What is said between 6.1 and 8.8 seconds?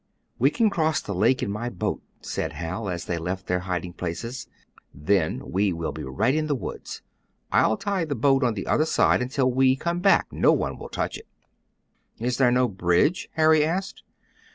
in the woods. I'll tie the boat on the